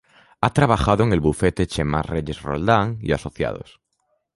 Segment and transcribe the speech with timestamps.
[0.41, 3.79] Ha trabajado en el bufete Chemás-Reyes-Roldán y Asociados.